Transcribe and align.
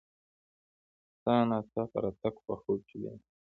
ستا 1.15 1.35
ناڅاپه 1.49 1.97
راتګ 2.03 2.35
په 2.45 2.53
خوب 2.61 2.79
کې 2.87 2.95
وینم. 3.01 3.21